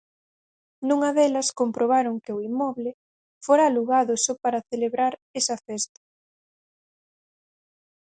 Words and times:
Nunha 0.87 1.09
delas 1.17 1.47
comprobaron 1.59 2.15
que 2.23 2.31
o 2.37 2.43
inmoble 2.49 2.91
fora 3.45 3.63
alugado 3.67 4.13
só 4.25 4.33
para 4.43 4.65
celebrar 4.69 5.13
esa 5.39 5.55
festa. 5.67 5.99